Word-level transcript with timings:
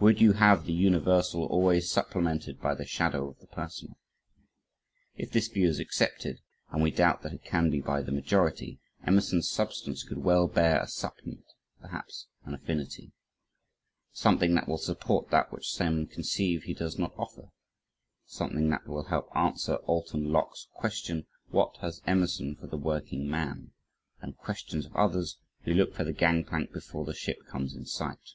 Would 0.00 0.20
you 0.20 0.34
have 0.34 0.66
the 0.66 0.72
universal 0.74 1.46
always 1.46 1.90
supplemented 1.90 2.60
by 2.60 2.74
the 2.74 2.84
shadow 2.84 3.30
of 3.30 3.38
the 3.38 3.46
personal? 3.46 3.96
If 5.16 5.30
this 5.32 5.48
view 5.48 5.66
is 5.66 5.80
accepted, 5.80 6.42
and 6.70 6.82
we 6.82 6.90
doubt 6.90 7.22
that 7.22 7.32
it 7.32 7.42
can 7.42 7.70
be 7.70 7.80
by 7.80 8.02
the 8.02 8.12
majority, 8.12 8.80
Emerson's 9.06 9.48
substance 9.48 10.02
could 10.04 10.18
well 10.18 10.46
bear 10.46 10.78
a 10.82 10.86
supplement, 10.86 11.46
perhaps 11.80 12.26
an 12.44 12.52
affinity. 12.52 13.12
Something 14.12 14.54
that 14.56 14.68
will 14.68 14.76
support 14.76 15.30
that 15.30 15.50
which 15.50 15.72
some 15.72 16.06
conceive 16.06 16.64
he 16.64 16.74
does 16.74 16.98
not 16.98 17.14
offer. 17.16 17.48
Something 18.26 18.68
that 18.68 18.86
will 18.86 19.04
help 19.04 19.34
answer 19.34 19.76
Alton 19.86 20.30
Locke's 20.30 20.68
question: 20.74 21.24
"What 21.48 21.78
has 21.78 22.02
Emerson 22.06 22.56
for 22.56 22.66
the 22.66 22.76
working 22.76 23.26
man?" 23.26 23.70
and 24.20 24.36
questions 24.36 24.84
of 24.84 24.94
others 24.94 25.38
who 25.62 25.72
look 25.72 25.94
for 25.94 26.04
the 26.04 26.12
gang 26.12 26.44
plank 26.44 26.74
before 26.74 27.06
the 27.06 27.14
ship 27.14 27.38
comes 27.46 27.74
in 27.74 27.86
sight. 27.86 28.34